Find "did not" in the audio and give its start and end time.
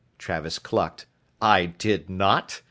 1.67-2.59